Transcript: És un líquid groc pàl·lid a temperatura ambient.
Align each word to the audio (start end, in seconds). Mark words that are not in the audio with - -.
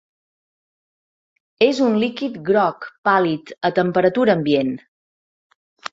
És 1.65 1.83
un 1.89 1.99
líquid 2.03 2.39
groc 2.49 2.89
pàl·lid 3.11 3.53
a 3.71 3.75
temperatura 3.81 4.37
ambient. 4.41 4.73